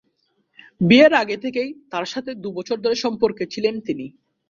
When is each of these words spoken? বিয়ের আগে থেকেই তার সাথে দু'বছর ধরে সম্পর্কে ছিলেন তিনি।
বিয়ের 0.81 1.13
আগে 1.21 1.37
থেকেই 1.43 1.69
তার 1.91 2.05
সাথে 2.13 2.31
দু'বছর 2.43 2.77
ধরে 2.83 2.95
সম্পর্কে 3.03 3.43
ছিলেন 3.53 3.75
তিনি। 3.87 4.05